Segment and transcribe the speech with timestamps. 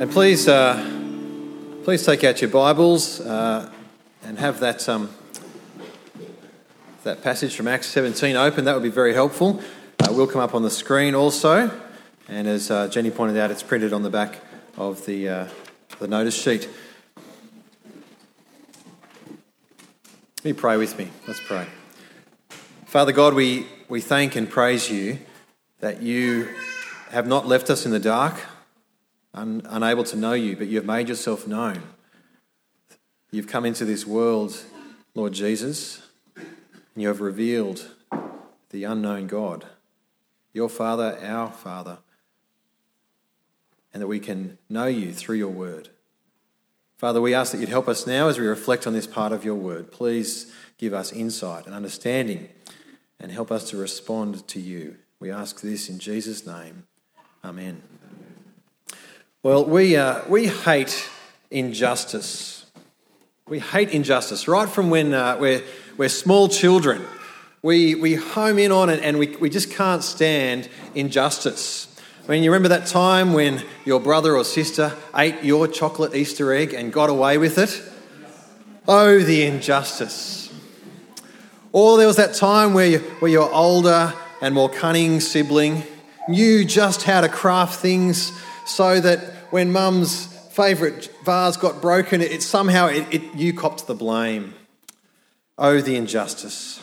[0.00, 0.76] And please, uh,
[1.82, 3.68] please take out your Bibles uh,
[4.22, 5.10] and have that, um,
[7.02, 8.64] that passage from Acts 17 open.
[8.64, 9.60] That would be very helpful.
[9.98, 11.76] Uh, will come up on the screen also.
[12.28, 14.36] And as uh, Jenny pointed out, it's printed on the back
[14.76, 15.48] of the, uh,
[15.98, 16.68] the notice sheet.
[20.36, 21.08] Let me pray with me.
[21.26, 21.66] Let's pray.
[22.86, 25.18] Father God, we, we thank and praise you
[25.80, 26.54] that you
[27.10, 28.36] have not left us in the dark
[29.34, 31.82] un- unable to know you, but you have made yourself known.
[33.30, 34.64] You've come into this world,
[35.14, 36.02] Lord Jesus,
[36.36, 37.94] and you have revealed
[38.70, 39.66] the unknown God,
[40.52, 41.98] your Father, our Father,
[43.92, 45.90] and that we can know you through your word.
[46.98, 49.44] Father, we ask that you'd help us now as we reflect on this part of
[49.44, 49.92] your word.
[49.92, 52.48] Please give us insight and understanding
[53.20, 54.96] and help us to respond to you.
[55.20, 56.86] We ask this in Jesus' name.
[57.44, 57.82] Amen.
[59.48, 61.08] Well, we, uh, we hate
[61.50, 62.66] injustice.
[63.48, 65.62] We hate injustice right from when uh, we're,
[65.96, 67.02] we're small children.
[67.62, 71.98] We, we home in on it and we, we just can't stand injustice.
[72.26, 76.52] I mean, you remember that time when your brother or sister ate your chocolate Easter
[76.52, 77.82] egg and got away with it?
[78.86, 80.52] Oh, the injustice.
[81.72, 85.84] Or there was that time where, you, where your older and more cunning sibling
[86.28, 88.30] knew just how to craft things
[88.66, 93.94] so that when mum's favourite vase got broken, it, somehow it, it, you copped the
[93.94, 94.54] blame.
[95.56, 96.80] Oh, the injustice.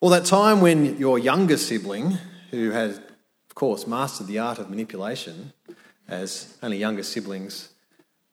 [0.00, 2.18] Or that time when your younger sibling,
[2.50, 5.52] who had, of course, mastered the art of manipulation,
[6.08, 7.70] as only younger siblings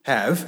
[0.06, 0.46] have,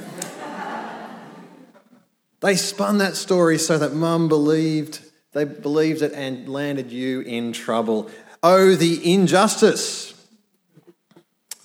[2.40, 5.00] they spun that story so that mum believed
[5.32, 8.10] they believed it and landed you in trouble.
[8.42, 10.21] Oh, the injustice.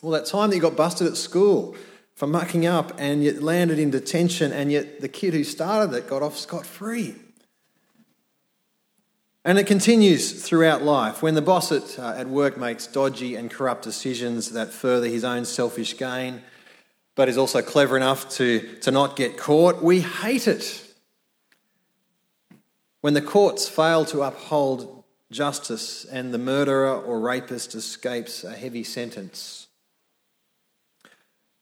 [0.08, 1.75] Well, that time that you got busted at school
[2.16, 6.08] for mucking up and yet landed in detention, and yet the kid who started it
[6.08, 7.16] got off scot free.
[9.43, 11.21] And it continues throughout life.
[11.21, 15.26] When the boss at, uh, at work makes dodgy and corrupt decisions that further his
[15.26, 16.42] own selfish gain,
[17.15, 20.86] but is also clever enough to, to not get caught, we hate it.
[23.02, 28.86] When the courts fail to uphold justice and the murderer or rapist escapes a heavy
[28.86, 29.67] sentence,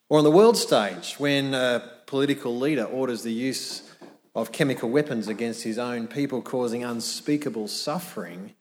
[0.09, 3.91] or on the world stage, when a political leader orders the use
[4.35, 8.53] of chemical weapons against his own people, causing unspeakable suffering,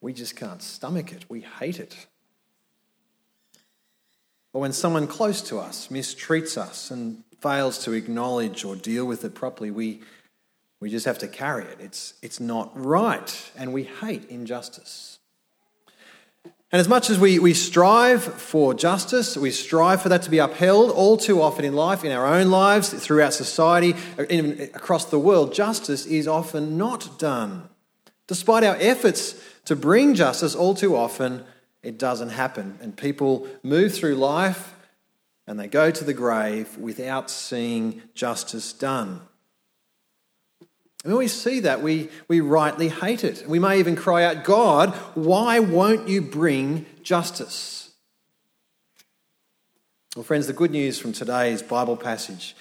[0.00, 1.24] we just can't stomach it.
[1.28, 2.06] We hate it.
[4.52, 9.24] Or when someone close to us mistreats us and fails to acknowledge or deal with
[9.24, 10.02] it properly, we,
[10.80, 11.78] we just have to carry it.
[11.80, 15.18] It's, it's not right, and we hate injustice.
[16.72, 20.38] And as much as we, we strive for justice, we strive for that to be
[20.38, 23.94] upheld all too often in life, in our own lives, throughout society,
[24.30, 27.68] even across the world, justice is often not done.
[28.26, 29.34] Despite our efforts
[29.66, 31.44] to bring justice, all too often
[31.82, 32.78] it doesn't happen.
[32.80, 34.74] And people move through life
[35.46, 39.20] and they go to the grave without seeing justice done.
[41.04, 43.48] And when we see that, we, we rightly hate it.
[43.48, 47.90] We may even cry out, God, why won't you bring justice?
[50.14, 52.54] Well, friends, the good news from today's Bible passage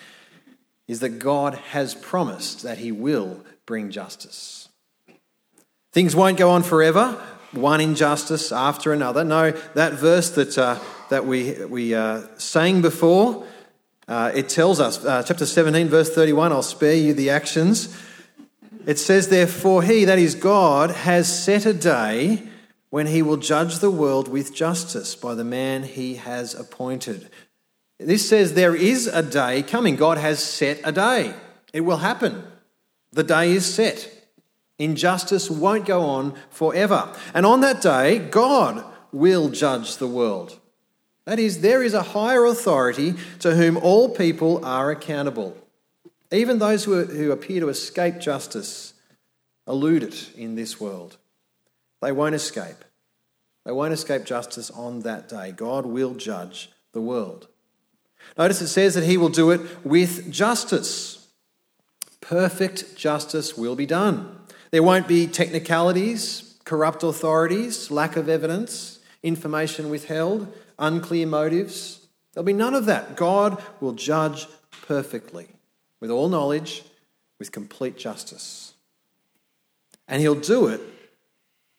[0.88, 4.70] is that God has promised that He will bring justice.
[5.92, 9.24] Things won't go on forever, one injustice after another.
[9.24, 13.46] No, that verse that, uh, that we, we uh, sang before,
[14.08, 17.96] uh, it tells us, uh, chapter 17, verse 31, I'll spare you the actions.
[18.86, 22.44] It says, Therefore, he, that is God, has set a day
[22.90, 27.30] when he will judge the world with justice by the man he has appointed.
[27.98, 29.96] This says there is a day coming.
[29.96, 31.34] God has set a day.
[31.72, 32.44] It will happen.
[33.12, 34.10] The day is set.
[34.80, 37.14] Injustice won't go on forever.
[37.34, 40.60] And on that day, God will judge the world.
[41.26, 45.56] That is, there is a higher authority to whom all people are accountable.
[46.32, 48.94] Even those who, who appear to escape justice
[49.68, 51.18] elude it in this world.
[52.02, 52.78] They won't escape.
[53.66, 55.52] They won't escape justice on that day.
[55.52, 57.48] God will judge the world.
[58.38, 61.28] Notice it says that he will do it with justice.
[62.22, 64.40] Perfect justice will be done.
[64.72, 72.08] There won't be technicalities, corrupt authorities, lack of evidence, information withheld, unclear motives.
[72.34, 73.18] There'll be none of that.
[73.18, 74.48] God will judge
[74.88, 75.50] perfectly
[76.02, 76.84] with all knowledge,
[77.40, 78.74] with complete justice.
[80.08, 80.82] And he'll do it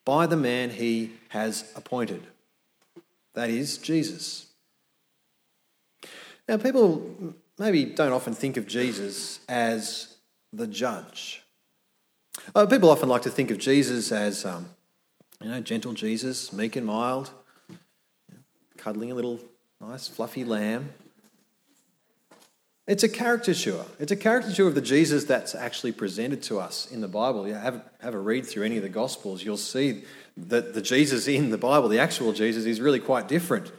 [0.06, 2.22] by the man he has appointed.
[3.34, 4.46] That is Jesus.
[6.48, 10.16] Now, people maybe don't often think of Jesus as
[10.52, 11.42] the judge.
[12.54, 14.70] Uh, people often like to think of Jesus as, um,
[15.40, 17.30] you know, gentle Jesus, meek and mild,
[18.76, 19.38] cuddling a little
[19.80, 20.90] nice fluffy lamb.
[22.87, 23.84] It's a caricature.
[24.00, 27.46] It's a caricature of the Jesus that's actually presented to us in the Bible.
[27.46, 30.02] You have, have a read through any of the Gospels, you'll see
[30.37, 33.70] that the Jesus in the Bible, the actual Jesus, is really quite different.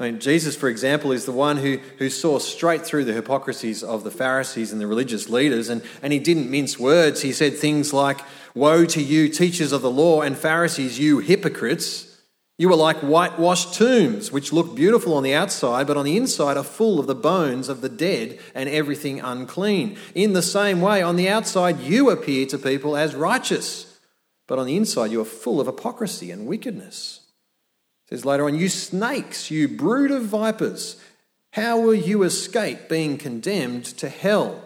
[0.00, 3.84] I mean, Jesus, for example, is the one who, who saw straight through the hypocrisies
[3.84, 7.22] of the Pharisees and the religious leaders, and, and he didn't mince words.
[7.22, 8.20] He said things like,
[8.54, 12.11] Woe to you, teachers of the law and Pharisees, you hypocrites!
[12.58, 16.56] You are like whitewashed tombs, which look beautiful on the outside, but on the inside
[16.56, 19.96] are full of the bones of the dead and everything unclean.
[20.14, 23.98] In the same way, on the outside, you appear to people as righteous,
[24.46, 27.20] but on the inside, you are full of hypocrisy and wickedness.
[28.06, 31.00] It says later on, You snakes, you brood of vipers,
[31.52, 34.62] how will you escape being condemned to hell?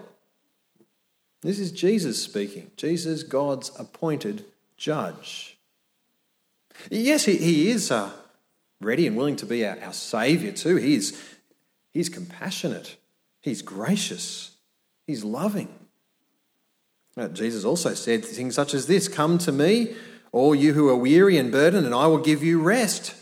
[1.43, 4.45] This is Jesus speaking, Jesus, God's appointed
[4.77, 5.56] judge.
[6.91, 8.11] Yes, he, he is uh,
[8.81, 10.77] ready and willing to be our, our Saviour too.
[10.77, 11.21] He is,
[11.93, 12.97] he's compassionate,
[13.41, 14.57] He's gracious,
[15.07, 15.69] He's loving.
[17.17, 19.95] Uh, Jesus also said things such as this Come to me,
[20.33, 23.15] all you who are weary and burdened, and I will give you rest.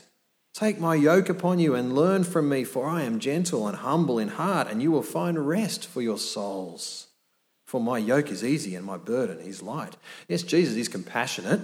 [0.54, 4.18] Take my yoke upon you and learn from me, for I am gentle and humble
[4.18, 7.08] in heart, and you will find rest for your souls.
[7.64, 9.96] For my yoke is easy and my burden is light.
[10.28, 11.60] Yes, Jesus is compassionate,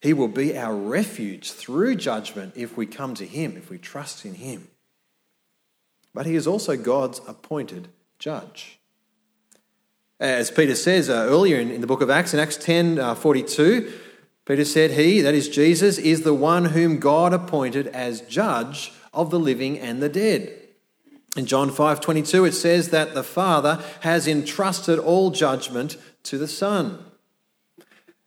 [0.00, 4.24] he will be our refuge through judgment if we come to Him, if we trust
[4.24, 4.68] in Him.
[6.14, 7.88] But He is also God's appointed
[8.18, 8.78] judge.
[10.18, 13.14] As Peter says uh, earlier in, in, the book of Acts, in Acts 10 uh,
[13.14, 13.92] 42,
[14.46, 19.30] Peter said, He, that is Jesus, is the one whom God appointed as judge of
[19.30, 20.56] the living and the dead.
[21.36, 26.48] In John 5 22, it says that the Father has entrusted all judgment to the
[26.48, 27.04] Son.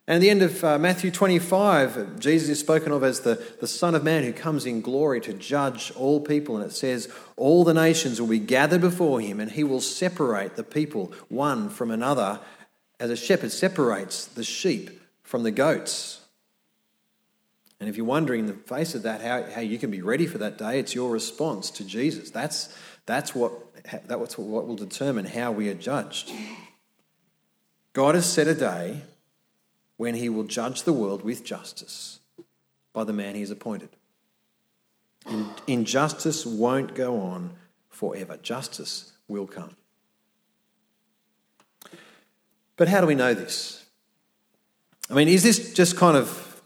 [0.06, 3.66] And at the end of uh, Matthew 25, Jesus is spoken of as the, the
[3.66, 6.56] Son of Man who comes in glory to judge all people.
[6.56, 10.56] And it says, All the nations will be gathered before him, and he will separate
[10.56, 12.40] the people one from another,
[13.00, 14.90] as a shepherd separates the sheep
[15.22, 16.20] from the goats.
[17.80, 20.26] And if you're wondering in the face of that how, how you can be ready
[20.26, 22.30] for that day, it's your response to Jesus.
[22.30, 22.74] That's,
[23.06, 23.52] that's, what,
[24.06, 26.30] that's what will determine how we are judged.
[27.94, 29.02] God has set a day
[29.96, 32.20] when he will judge the world with justice
[32.92, 33.90] by the man he has appointed.
[35.66, 37.54] Injustice won't go on
[37.88, 39.76] forever, justice will come.
[42.76, 43.84] But how do we know this?
[45.10, 46.62] I mean, is this just kind of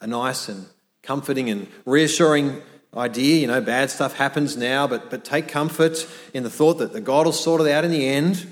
[0.00, 0.66] a nice and
[1.02, 2.60] comforting and reassuring
[2.96, 3.40] idea?
[3.40, 7.00] You know, bad stuff happens now, but, but take comfort in the thought that the
[7.00, 8.46] God will sort it out in the end.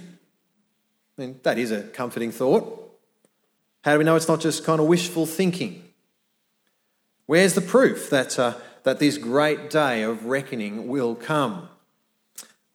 [1.18, 2.81] I mean, that is a comforting thought.
[3.82, 5.82] How do we know it's not just kind of wishful thinking?
[7.26, 11.69] Where's the proof that, uh, that this great day of reckoning will come?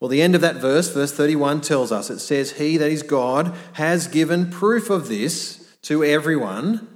[0.00, 3.02] Well, the end of that verse, verse 31, tells us it says, He, that is
[3.02, 6.86] God, has given proof of this to everyone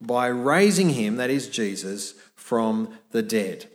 [0.00, 3.66] by raising him, that is Jesus, from the dead.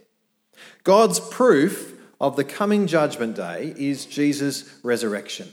[0.84, 5.50] God's proof of the coming judgment day is Jesus' resurrection.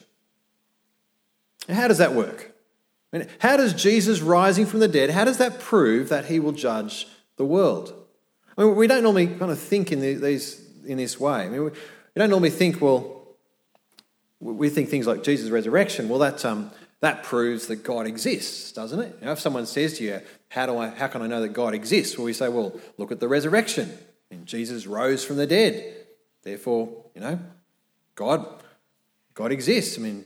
[1.68, 2.47] How does that work?
[3.12, 6.40] I mean, how does Jesus rising from the dead, how does that prove that he
[6.40, 7.94] will judge the world?
[8.56, 11.42] I mean, we don't normally kind of think in, these, in this way.
[11.42, 11.70] I mean, we,
[12.16, 13.22] don't normally think, well,
[14.40, 19.00] we think things like Jesus' resurrection, well, that, um, that proves that God exists, doesn't
[19.00, 19.16] it?
[19.20, 21.50] You know, if someone says to you, how, do I, how can I know that
[21.50, 22.18] God exists?
[22.18, 23.96] Well, we say, well, look at the resurrection.
[24.44, 25.94] Jesus rose from the dead.
[26.42, 27.38] Therefore, you know,
[28.14, 28.46] God,
[29.34, 29.98] God exists.
[29.98, 30.24] I mean,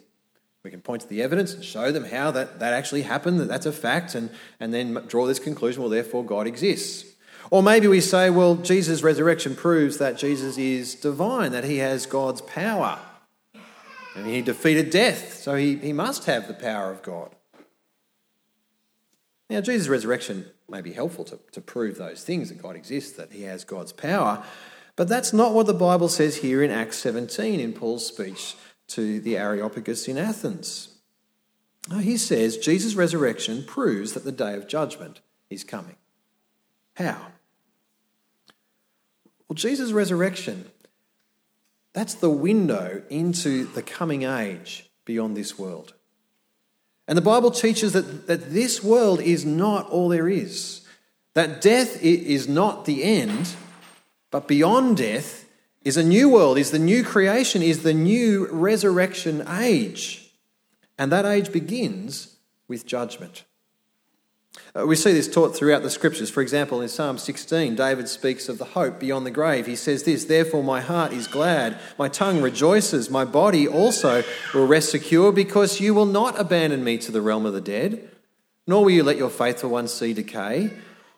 [0.65, 3.49] we can point to the evidence and show them how that, that actually happened, that
[3.49, 7.05] that's a fact, and, and then draw this conclusion well, therefore, God exists.
[7.51, 12.07] Or maybe we say, well, Jesus' resurrection proves that Jesus is divine, that he has
[12.07, 13.01] God's power.
[14.15, 17.35] And he defeated death, so he, he must have the power of God.
[19.51, 23.33] Now, Jesus' resurrection may be helpful to, to prove those things that God exists, that
[23.33, 24.45] he has God's power,
[24.95, 28.55] but that's not what the Bible says here in Acts 17 in Paul's speech
[28.89, 30.97] to the Areopagus in Athens.
[32.01, 35.21] he says Jesus' resurrection proves that the day of judgment
[35.51, 35.97] is coming.
[36.95, 37.29] How?
[39.49, 40.67] Well, Jesus' resurrection,
[41.93, 45.95] that's the window into the coming age beyond this world.
[47.09, 50.87] And the Bible teaches that, that this world is not all there is,
[51.35, 53.55] that death is not the end,
[54.31, 55.47] but beyond death
[55.85, 60.33] is a new world, is the new creation, is the new resurrection age.
[60.99, 62.37] And that age begins
[62.69, 63.45] with judgment.
[64.79, 66.31] Uh, we see this taught throughout the scriptures.
[66.31, 69.67] For example, in Psalm 16, David speaks of the hope beyond the grave.
[69.67, 74.23] He says this Therefore, my heart is glad, my tongue rejoices, my body also
[74.55, 78.11] will rest secure, because you will not abandon me to the realm of the dead,
[78.67, 80.71] nor will you let your faithful one see decay.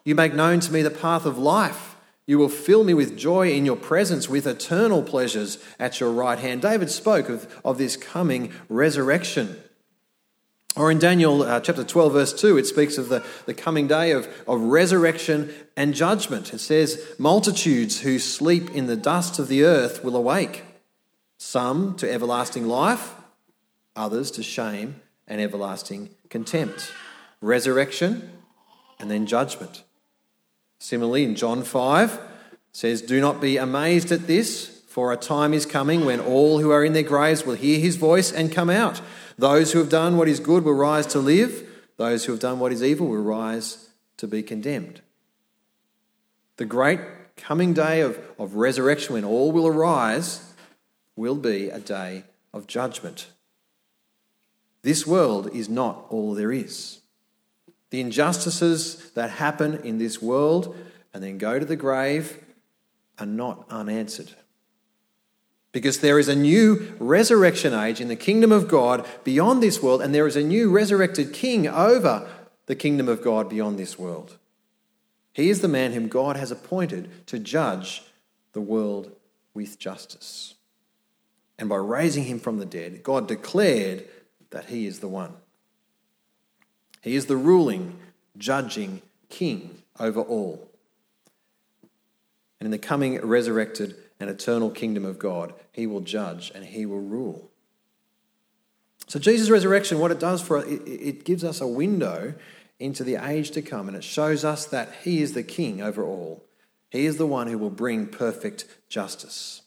[0.04, 1.93] You make known to me the path of life.
[2.26, 6.38] You will fill me with joy in your presence, with eternal pleasures at your right
[6.38, 6.62] hand.
[6.62, 9.56] David spoke of, of this coming resurrection.
[10.76, 14.10] Or in Daniel uh, chapter 12, verse 2, it speaks of the, the coming day
[14.10, 16.52] of, of resurrection and judgment.
[16.52, 20.64] It says, Multitudes who sleep in the dust of the earth will awake,
[21.36, 23.14] some to everlasting life,
[23.94, 26.90] others to shame and everlasting contempt.
[27.40, 28.30] Resurrection
[28.98, 29.84] and then judgment.
[30.84, 32.20] Similarly, in John 5,
[32.70, 36.70] says, Do not be amazed at this, for a time is coming when all who
[36.72, 39.00] are in their graves will hear his voice and come out.
[39.38, 42.58] Those who have done what is good will rise to live, those who have done
[42.58, 43.88] what is evil will rise
[44.18, 45.00] to be condemned.
[46.58, 47.00] The great
[47.34, 50.52] coming day of, of resurrection, when all will arise,
[51.16, 53.28] will be a day of judgment.
[54.82, 57.00] This world is not all there is.
[57.94, 60.76] The injustices that happen in this world
[61.12, 62.42] and then go to the grave
[63.20, 64.32] are not unanswered
[65.70, 70.02] because there is a new resurrection age in the kingdom of God beyond this world,
[70.02, 72.28] and there is a new resurrected king over
[72.66, 74.38] the kingdom of God beyond this world.
[75.32, 78.02] He is the man whom God has appointed to judge
[78.54, 79.12] the world
[79.54, 80.54] with justice.
[81.60, 84.04] And by raising him from the dead, God declared
[84.50, 85.34] that he is the one.
[87.04, 87.98] He is the ruling,
[88.38, 90.70] judging king over all.
[92.58, 95.52] And in the coming resurrected and eternal kingdom of God.
[95.70, 97.50] He will judge and he will rule.
[99.06, 102.32] So, Jesus' resurrection, what it does for us, it, gives us a window
[102.80, 106.02] into the age to come, and it shows us that He is the King over
[106.02, 106.42] all.
[106.88, 109.60] He is the one who will bring perfect justice.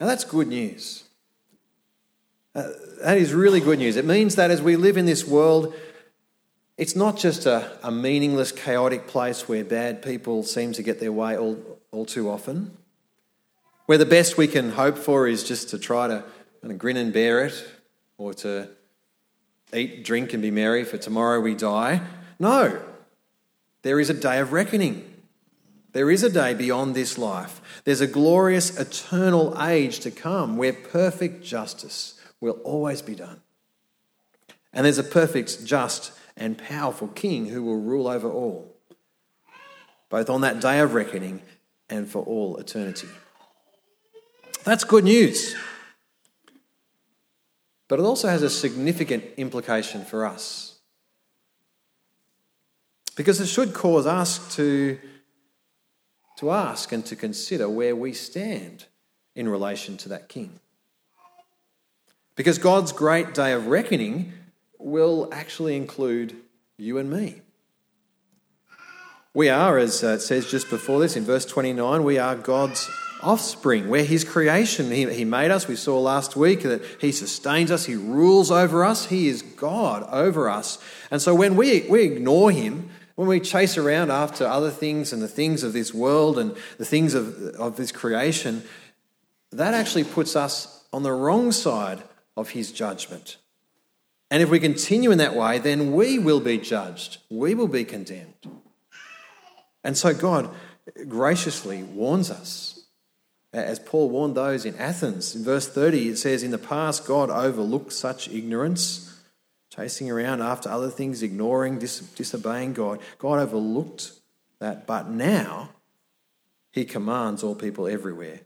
[0.00, 1.04] Now, that's good news.
[2.56, 2.70] Uh,
[3.02, 3.96] that is really good news.
[3.96, 5.72] It means that as we live in this world,
[6.76, 11.12] it's not just a, a meaningless, chaotic place where bad people seem to get their
[11.12, 11.56] way all,
[11.92, 12.76] all too often
[13.86, 16.24] where the best we can hope for is just to try to
[16.60, 17.66] kind of grin and bear it
[18.16, 18.68] or to
[19.74, 22.00] eat, drink, and be merry, for tomorrow we die.
[22.38, 22.80] No,
[23.82, 25.10] there is a day of reckoning.
[25.92, 27.60] There is a day beyond this life.
[27.84, 33.40] There's a glorious eternal age to come where perfect justice will always be done.
[34.72, 38.74] And there's a perfect, just, and powerful king who will rule over all,
[40.08, 41.42] both on that day of reckoning
[41.88, 43.08] and for all eternity.
[44.64, 45.54] That's good news.
[47.88, 50.78] But it also has a significant implication for us.
[53.14, 54.98] Because it should cause us to,
[56.38, 58.86] to ask and to consider where we stand
[59.36, 60.58] in relation to that king.
[62.36, 64.32] Because God's great day of reckoning
[64.84, 66.36] will actually include
[66.76, 67.40] you and me.
[69.32, 72.88] We are, as uh, it says just before this in verse 29, we are God's
[73.22, 73.88] offspring.
[73.88, 74.90] We're his creation.
[74.90, 75.66] He, he made us.
[75.66, 80.06] We saw last week that he sustains us, he rules over us, he is God
[80.10, 80.78] over us.
[81.10, 85.22] And so when we, we ignore him, when we chase around after other things and
[85.22, 88.62] the things of this world and the things of, of this creation,
[89.52, 92.02] that actually puts us on the wrong side
[92.36, 93.38] of his judgment.
[94.34, 97.84] And if we continue in that way, then we will be judged, we will be
[97.84, 98.50] condemned.
[99.84, 100.50] And so God
[101.06, 102.84] graciously warns us
[103.52, 105.36] as Paul warned those in Athens.
[105.36, 109.20] In verse 30, it says, In the past, God overlooked such ignorance,
[109.70, 112.98] chasing around after other things, ignoring, dis- disobeying God.
[113.18, 114.14] God overlooked
[114.58, 115.70] that, but now
[116.72, 118.40] he commands all people everywhere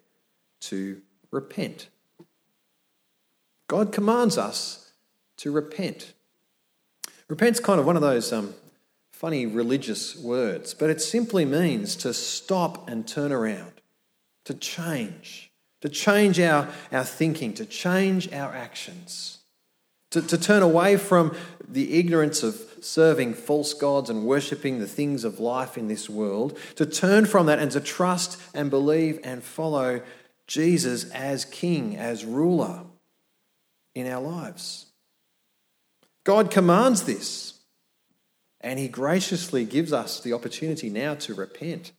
[0.61, 1.89] to repent.
[3.69, 4.85] God commands us
[5.39, 6.13] to repent.
[7.29, 8.55] Repent's kind of one of those um,
[9.13, 13.73] funny religious words, but it simply means to stop and turn around
[14.49, 15.51] to change,
[15.83, 19.41] to change our, our thinking, to change our actions,
[20.11, 21.37] to, to turn away from
[21.69, 26.57] the ignorance of serving false gods and worshipping the things of life in this world,
[26.77, 30.01] to turn from that and to trust and believe and follow
[30.47, 32.85] Jesus as King, as ruler
[33.95, 34.87] in our lives.
[36.29, 37.55] God commands this,
[38.61, 41.93] and He graciously gives us the opportunity now to repent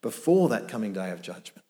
[0.00, 1.62] before that coming day of judgment.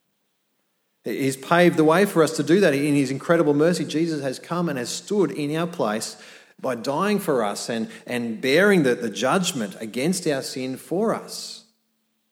[1.03, 2.75] He's paved the way for us to do that.
[2.75, 6.17] In His incredible mercy, Jesus has come and has stood in our place
[6.61, 11.65] by dying for us and, and bearing the, the judgment against our sin for us.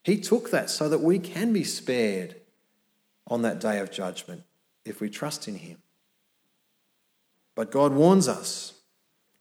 [0.05, 2.37] He took that so that we can be spared
[3.27, 4.45] on that day of judgment
[4.85, 5.79] if we trust in Him.
[7.57, 8.74] But God warns us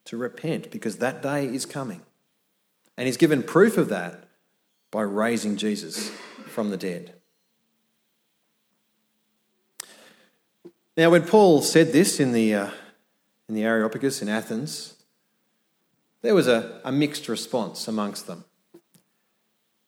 [0.05, 2.01] to repent because that day is coming.
[2.97, 4.23] And He's given proof of that
[4.91, 6.09] by raising Jesus
[6.47, 7.13] from the dead.
[10.95, 12.69] Now, when Paul said this in the, uh,
[13.49, 14.93] in the Areopagus in Athens,
[16.21, 18.45] there was a, a mixed response amongst them.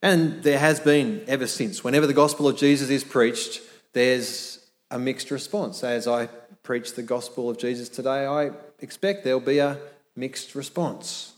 [0.02, 1.84] And there has been ever since.
[1.84, 3.62] Whenever the gospel of Jesus is preached,
[3.94, 5.84] there's a mixed response.
[5.84, 6.28] As I
[6.64, 9.78] preach the gospel of Jesus today, I expect there'll be a
[10.16, 11.34] mixed response.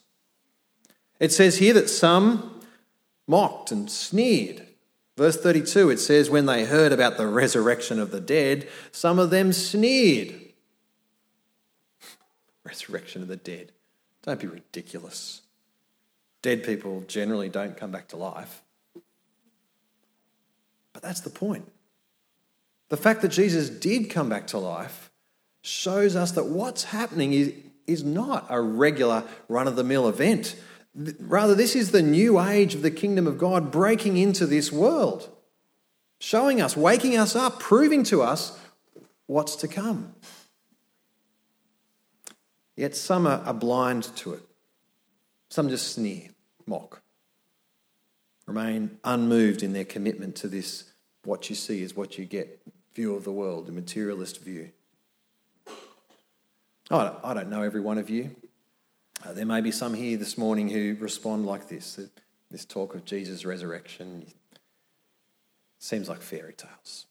[1.20, 2.62] It says here that some
[3.28, 4.68] mocked and sneered.
[5.18, 9.32] Verse 32, it says, When they heard about the resurrection of the dead, some of
[9.32, 10.34] them sneered.
[12.64, 13.72] resurrection of the dead.
[14.22, 15.42] Don't be ridiculous.
[16.42, 18.62] Dead people generally don't come back to life.
[20.94, 21.72] But that's the point.
[22.90, 25.12] The fact that Jesus did come back to life
[25.62, 27.54] shows us that what's happening is,
[27.88, 30.56] is not a regular run of the mill event.
[30.94, 35.30] Rather, this is the new age of the kingdom of God breaking into this world,
[36.20, 38.60] showing us, waking us up, proving to us
[39.26, 40.14] what's to come.
[42.76, 44.42] Yet some are, blind to it.
[45.50, 46.30] Some just sneer,
[46.66, 47.02] mock,
[48.46, 50.92] remain unmoved in their commitment to this
[51.24, 52.62] what you see is what you get
[52.94, 54.72] view of the world, the materialist view.
[56.90, 58.36] I don't know every one of you.
[59.26, 62.00] Uh, there may be some here this morning who respond like this
[62.50, 64.26] this talk of Jesus' resurrection
[65.80, 67.06] seems like fairy tales.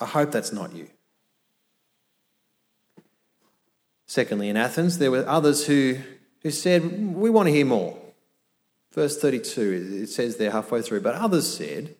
[0.00, 0.88] I hope that's not you.
[4.06, 5.98] Secondly, in Athens, there were others who,
[6.42, 7.96] who said, We want to hear more.
[8.92, 11.94] Verse 32, it says there halfway through, but others said,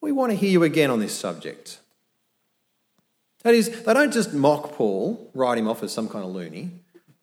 [0.00, 1.80] We want to hear you again on this subject.
[3.42, 6.70] That is, they don't just mock Paul, write him off as some kind of loony.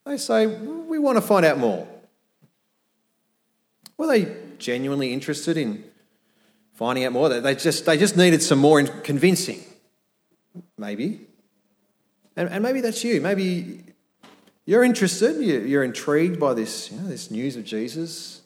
[0.06, 1.88] They say, We want to find out more.
[3.98, 5.84] Were they genuinely interested in
[6.74, 7.30] finding out more?
[7.30, 9.64] They just, they just needed some more convincing.
[10.78, 11.22] Maybe.
[12.36, 13.20] And, and maybe that's you.
[13.22, 13.84] Maybe
[14.66, 18.42] you're interested, you're intrigued by this, you know, this news of Jesus,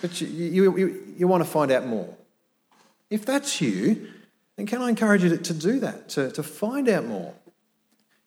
[0.00, 2.14] but you, you, you, you want to find out more.
[3.10, 4.08] If that's you,
[4.60, 7.32] then can I encourage you to, to do that, to, to find out more?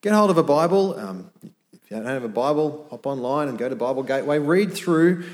[0.01, 0.99] Get hold of a Bible.
[0.99, 4.39] Um, if you don't have a Bible, hop online and go to Bible Gateway.
[4.39, 5.25] Read through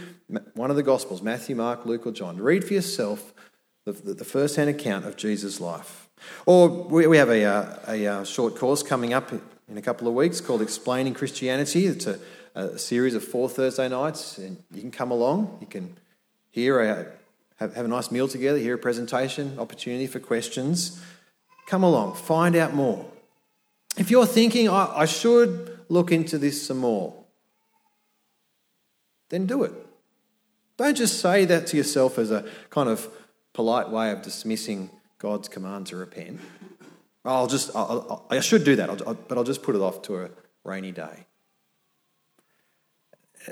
[0.56, 2.36] one of the Gospels Matthew, Mark, Luke, or John.
[2.36, 3.34] Read for yourself
[3.86, 6.10] the, the, the first hand account of Jesus' life.
[6.46, 10.06] Or we, we have a, a, a, uh, short course coming up in a couple
[10.06, 11.86] of weeks called Explaining Christianity.
[11.86, 12.20] It's a,
[12.56, 15.60] a series of four Thursday nights, and you can come along.
[15.62, 15.96] You can
[16.52, 17.06] hear a,
[17.60, 21.02] have, have a nice meal together, hear a presentation, opportunity for questions.
[21.68, 23.06] Come along, find out more.
[23.98, 27.14] If you're thinking, I, I should look into this some more,
[29.30, 29.74] then do it.
[30.78, 33.10] Don't just say that to yourself as a kind of
[33.54, 36.40] polite way of dismissing God's command to repent.
[37.26, 40.24] I'll just, I'll, i should do that, I'll, but I'll just put it off to
[40.24, 40.30] a
[40.64, 41.26] rainy day.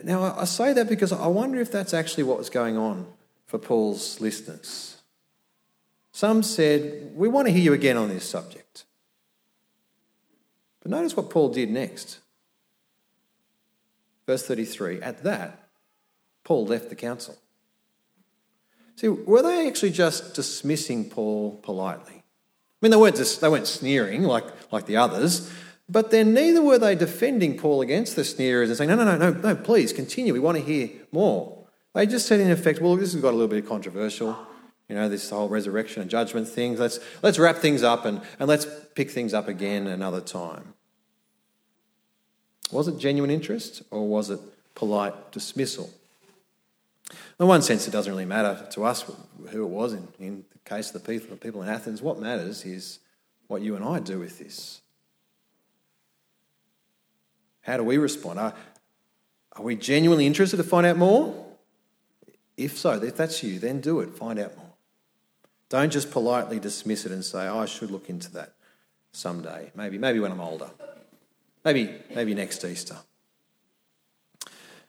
[0.04, 3.08] Now, I say that because I wonder if that's actually what was going on
[3.47, 4.97] for Paul's listeners.
[6.12, 8.86] Some said, We want to hear you again on this subject.
[10.81, 12.19] But notice what Paul did next.
[14.25, 15.69] Verse 33 At that,
[16.43, 17.38] Paul left the council.
[18.95, 22.15] See, were they actually just dismissing Paul politely?
[22.15, 25.51] I mean, they weren't, just, they weren't sneering like, like the others,
[25.88, 29.17] but then neither were they defending Paul against the sneerers and saying, no, no, no,
[29.17, 30.33] no, no, please continue.
[30.33, 31.66] We want to hear more.
[31.97, 34.38] They just said, in effect, well, this has got a little bit controversial,
[34.88, 36.77] you know, this whole resurrection and judgment thing.
[36.77, 40.75] Let's, let's wrap things up and, and let's pick things up again another time.
[42.71, 44.39] Was it genuine interest or was it
[44.75, 45.89] polite dismissal?
[47.39, 49.03] In one sense, it doesn't really matter to us
[49.49, 49.93] who it was.
[49.93, 52.99] In, in the case of the people, the people in Athens, what matters is
[53.47, 54.81] what you and I do with this.
[57.62, 58.38] How do we respond?
[58.39, 58.53] Are,
[59.53, 61.46] are we genuinely interested to find out more?
[62.58, 64.10] If so, if that's you, then do it.
[64.10, 64.74] Find out more.
[65.70, 68.54] Don't just politely dismiss it and say, oh, I should look into that
[69.12, 69.72] someday.
[69.76, 70.70] Maybe, maybe when I'm older.
[71.63, 72.98] Maybe, maybe next Easter.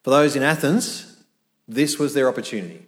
[0.03, 1.23] For those in Athens,
[1.67, 2.87] this was their opportunity.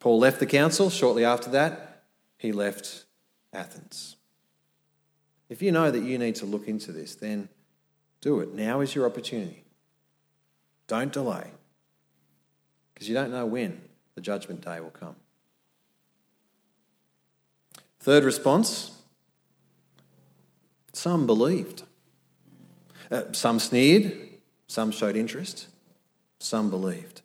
[0.00, 0.90] Paul left the council.
[0.90, 2.02] Shortly after that,
[2.36, 3.04] he left
[3.52, 4.16] Athens.
[5.48, 7.48] If you know that you need to look into this, then
[8.20, 8.52] do it.
[8.52, 9.64] Now is your opportunity.
[10.86, 11.50] Don't delay,
[12.98, 13.80] because you don't know when
[14.16, 15.14] the judgment day will come.
[18.00, 18.90] Third response
[20.92, 21.84] some believed.
[23.08, 24.18] Uh, some sneered,
[24.66, 25.68] some showed interest,
[26.40, 27.22] some believed.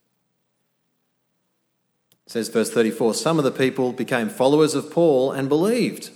[2.28, 6.12] It says, verse 34 Some of the people became followers of Paul and believed.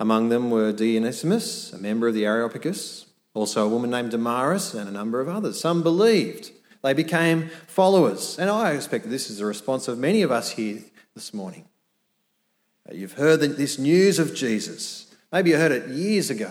[0.00, 4.88] Among them were Dionysius, a member of the Areopagus, also a woman named Damaris, and
[4.88, 5.60] a number of others.
[5.60, 6.52] Some believed.
[6.88, 8.38] They became followers.
[8.38, 10.80] And I expect this is the response of many of us here
[11.14, 11.66] this morning.
[12.88, 15.14] Uh, you've heard this news of Jesus.
[15.30, 16.50] Maybe you heard it years ago.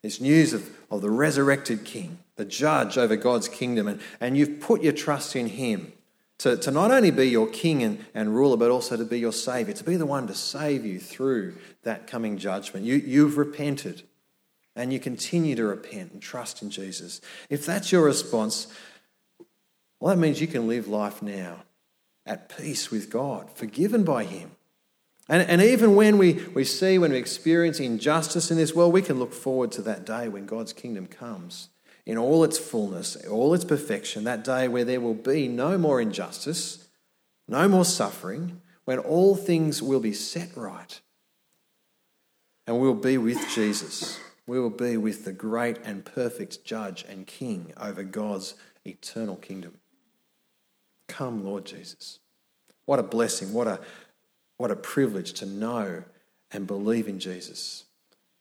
[0.00, 4.60] This news of, of the resurrected King, the judge over God's kingdom, and, and you've
[4.60, 5.92] put your trust in Him
[6.38, 9.34] to, to not only be your King and, and ruler, but also to be your
[9.34, 12.86] Saviour, to be the one to save you through that coming judgment.
[12.86, 14.04] You, you've repented
[14.76, 17.20] and you continue to repent and trust in Jesus.
[17.48, 18.68] If that's your response,
[19.98, 21.64] well, that means you can live life now
[22.24, 24.52] at peace with God, forgiven by Him.
[25.28, 29.02] And, and even when we, we see, when we experience injustice in this world, we
[29.02, 31.68] can look forward to that day when God's kingdom comes
[32.06, 36.00] in all its fullness, all its perfection, that day where there will be no more
[36.00, 36.88] injustice,
[37.46, 41.00] no more suffering, when all things will be set right.
[42.66, 44.18] And we'll be with Jesus.
[44.50, 49.74] We will be with the great and perfect judge and king over God's eternal kingdom.
[51.06, 52.18] Come, Lord Jesus.
[52.84, 53.52] What a blessing.
[53.52, 53.78] What a,
[54.56, 56.02] what a privilege to know
[56.50, 57.84] and believe in Jesus.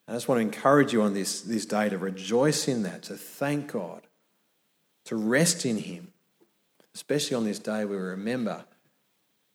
[0.08, 3.13] I just want to encourage you on this, this day to rejoice in that, to
[3.13, 4.02] thank God,
[5.06, 6.12] to rest in Him,
[6.95, 8.65] especially on this day we remember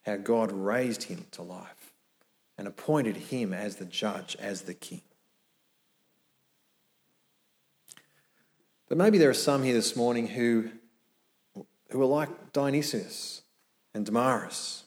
[0.07, 1.93] how God raised Him to life
[2.57, 5.03] and appointed Him as the judge, as the king.
[8.95, 10.71] But maybe there are some here this morning who,
[11.91, 13.43] who are like Dionysius
[13.93, 14.85] and Damaris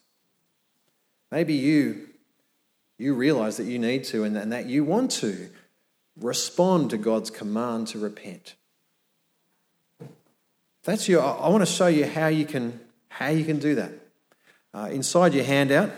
[1.29, 2.07] Maybe you,
[2.97, 5.49] you realize that you need to and, and that you want to
[6.21, 8.55] respond to God's command to repent.
[10.85, 13.91] That's your, I want to show you how you can, how you can do that.
[14.73, 15.91] Uh, inside your handout,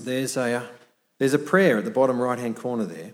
[0.00, 0.66] there's a, uh,
[1.18, 3.12] there's a prayer at the bottom right hand corner there.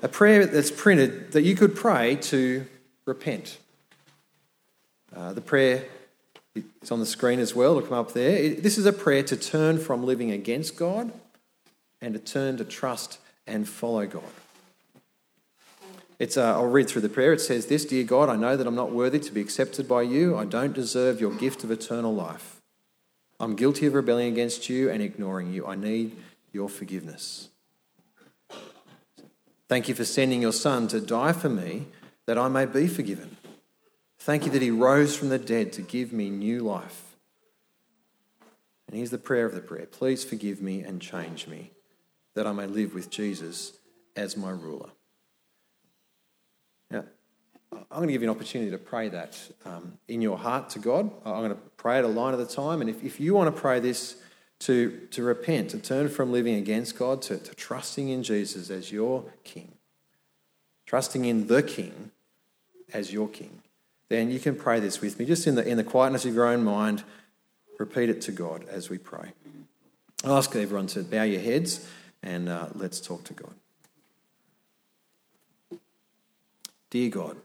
[0.00, 2.64] A prayer that's printed that you could pray to
[3.08, 3.58] repent.
[5.14, 5.86] Uh, the prayer
[6.54, 7.76] is on the screen as well.
[7.76, 8.54] It'll come up there.
[8.54, 11.12] This is a prayer to turn from living against God
[12.00, 14.22] and to turn to trust and follow God.
[16.18, 17.32] It's, uh, I'll read through the prayer.
[17.32, 20.02] It says, This, dear God, I know that I'm not worthy to be accepted by
[20.02, 20.36] you.
[20.36, 22.60] I don't deserve your gift of eternal life.
[23.40, 25.66] I'm guilty of rebelling against you and ignoring you.
[25.66, 26.16] I need
[26.52, 27.48] your forgiveness.
[29.68, 31.86] Thank you for sending your Son to die for me
[32.28, 33.38] that I may be forgiven.
[34.18, 37.16] Thank you that he rose from the dead to give me new life.
[38.86, 41.70] And here's the prayer of the prayer Please forgive me and change me,
[42.34, 43.78] that I may live with Jesus
[44.14, 44.90] as my ruler.
[46.90, 47.04] Now,
[47.72, 50.80] I'm going to give you an opportunity to pray that um, in your heart to
[50.80, 51.10] God.
[51.24, 52.82] I'm going to pray it a line at a time.
[52.82, 54.16] And if, if you want to pray this
[54.60, 58.92] to, to repent, to turn from living against God, to, to trusting in Jesus as
[58.92, 59.72] your King,
[60.84, 62.10] trusting in the King
[62.92, 63.62] as your King,
[64.08, 66.46] then you can pray this with me, just in the, in the quietness of your
[66.46, 67.02] own mind.
[67.78, 69.32] Repeat it to God as we pray.
[70.24, 71.86] I'll ask everyone to bow your heads
[72.22, 73.54] and uh, let's talk to God.
[76.90, 77.36] Dear God,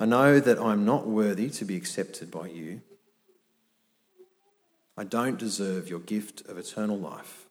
[0.00, 2.80] I know that I'm not worthy to be accepted by you.
[4.96, 7.46] I don't deserve your gift of eternal life.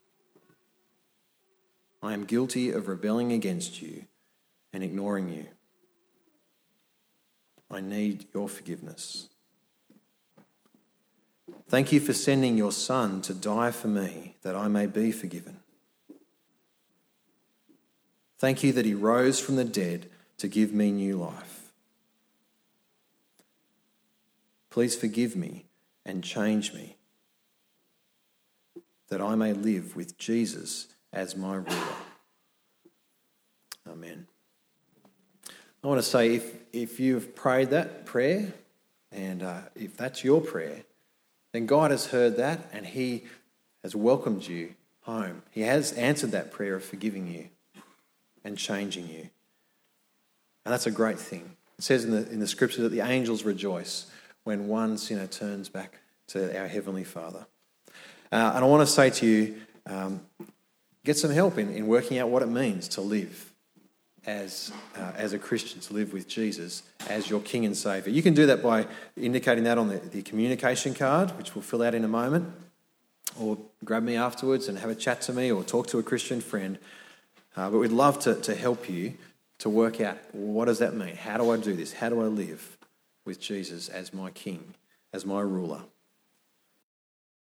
[2.02, 4.06] I am guilty of rebelling against you
[4.74, 5.46] and ignoring you.
[7.72, 9.30] I need your forgiveness.
[11.68, 15.60] Thank you for sending your Son to die for me that I may be forgiven.
[18.40, 21.72] Thank you that he rose from the dead to give me new life.
[24.70, 25.66] Please forgive me
[26.06, 26.96] and change me
[29.10, 31.96] that I may live with Jesus as my ruler.
[33.88, 34.29] Amen.
[35.82, 38.54] I want to say if, if you've prayed that prayer,
[39.13, 40.84] and uh, if that's your prayer,
[41.54, 43.24] then God has heard that and He
[43.84, 45.42] has welcomed you home.
[45.52, 47.50] He has answered that prayer of forgiving you
[48.44, 49.30] and changing you.
[50.65, 51.56] And that's a great thing.
[51.78, 54.08] It says in the, in the scripture that the angels rejoice
[54.44, 57.48] when one sinner turns back to our Heavenly Father.
[58.32, 60.22] Uh, and I want to say to you, um,
[61.06, 63.49] get some help in, in working out what it means to live
[64.26, 68.14] as, uh, as a Christian, to live with Jesus as your King and Saviour.
[68.14, 71.84] You can do that by indicating that on the, the communication card, which we'll fill
[71.84, 72.52] out in a moment,
[73.40, 76.42] or grab me afterwards and have a chat to me, or talk to a Christian
[76.42, 76.78] friend.
[77.56, 79.14] Uh, but we'd love to, to help you
[79.60, 81.16] to work out what does that mean?
[81.16, 81.94] How do I do this?
[81.94, 82.78] How do I live
[83.26, 84.74] with Jesus as my King,
[85.14, 85.82] as my ruler?